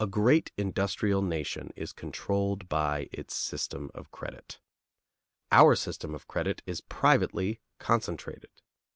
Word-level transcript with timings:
A 0.00 0.08
great 0.08 0.50
industrial 0.56 1.22
nation 1.22 1.72
is 1.76 1.92
controlled 1.92 2.68
by 2.68 3.08
its 3.12 3.36
system 3.36 3.88
of 3.94 4.10
credit. 4.10 4.58
Our 5.52 5.76
system 5.76 6.12
of 6.12 6.26
credit 6.26 6.60
is 6.66 6.80
privately 6.80 7.60
concentrated. 7.78 8.50